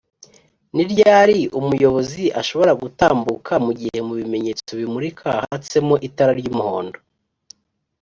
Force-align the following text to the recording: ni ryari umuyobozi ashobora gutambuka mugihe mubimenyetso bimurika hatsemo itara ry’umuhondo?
ni 0.75 0.83
ryari 0.91 1.39
umuyobozi 1.59 2.23
ashobora 2.41 2.71
gutambuka 2.81 3.53
mugihe 3.65 3.99
mubimenyetso 4.07 4.69
bimurika 4.79 5.27
hatsemo 5.47 5.95
itara 6.07 6.31
ry’umuhondo? 6.39 6.97